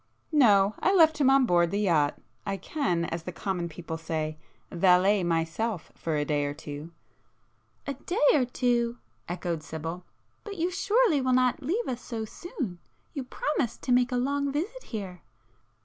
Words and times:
"No. 0.31 0.73
I 0.79 0.91
left 0.95 1.21
him 1.21 1.29
on 1.29 1.45
board 1.45 1.69
the 1.69 1.81
yacht. 1.81 2.17
I 2.43 2.57
can, 2.57 3.05
as 3.05 3.21
the 3.21 3.31
common 3.31 3.69
people 3.69 3.97
say, 3.99 4.39
'valet 4.71 5.23
myself' 5.23 5.91
for 5.93 6.15
a 6.15 6.25
day 6.25 6.43
or 6.45 6.55
two." 6.55 6.91
"A 7.85 7.93
day 7.93 8.17
or 8.33 8.45
two?" 8.45 8.97
echoed 9.29 9.61
Sibyl—"But 9.61 10.57
you 10.57 10.71
surely 10.71 11.21
will 11.21 11.33
not 11.33 11.61
leave 11.61 11.87
us 11.87 12.01
so 12.01 12.25
soon? 12.25 12.79
You 13.13 13.25
promised 13.25 13.83
to 13.83 13.91
make 13.91 14.11
a 14.11 14.15
long 14.17 14.51
visit 14.51 14.85
here." 14.85 15.21